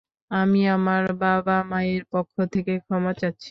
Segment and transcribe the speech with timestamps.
[0.31, 3.49] আমি আমার বাবা মায়ের পক্ষ থেকে ক্ষমা চাচ্ছি।